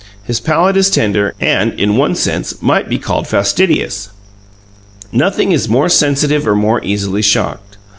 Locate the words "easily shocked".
6.83-7.77